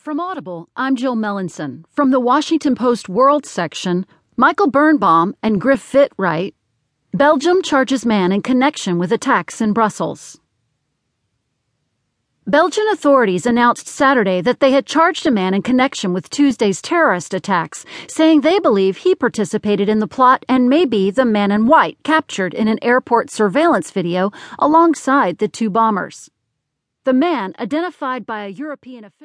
[0.00, 1.84] From Audible, I'm Jill Melancon.
[1.90, 6.54] From the Washington Post World section, Michael Birnbaum and Griff Witte write
[7.12, 10.40] Belgium charges man in connection with attacks in Brussels.
[12.46, 17.34] Belgian authorities announced Saturday that they had charged a man in connection with Tuesday's terrorist
[17.34, 21.66] attacks, saying they believe he participated in the plot and may be the man in
[21.66, 26.30] white captured in an airport surveillance video alongside the two bombers.
[27.04, 29.16] The man, identified by a European official,